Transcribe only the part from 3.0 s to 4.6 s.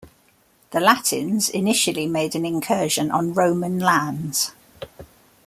on Roman lands.